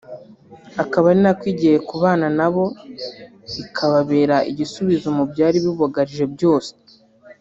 akaba 0.83 1.05
ari 1.11 1.19
nako 1.23 1.43
igihe 1.53 1.77
kubana 1.89 2.27
nabo 2.37 2.63
ikababera 3.61 4.37
igisubizo 4.51 5.07
mu 5.17 5.23
byari 5.31 5.57
bibugarije 5.65 6.25
byose 6.35 6.71